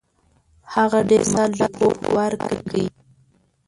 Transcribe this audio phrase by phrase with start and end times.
[0.73, 2.59] هغه ډېر مفصل رپوټ ورکړ.